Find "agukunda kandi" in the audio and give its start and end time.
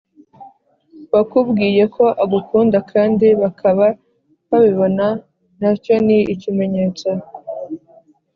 2.23-3.27